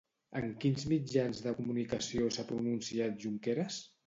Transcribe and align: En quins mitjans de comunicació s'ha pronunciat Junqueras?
En 0.37 0.45
quins 0.63 0.85
mitjans 0.93 1.41
de 1.49 1.53
comunicació 1.59 2.31
s'ha 2.39 2.47
pronunciat 2.53 3.23
Junqueras? 3.27 3.81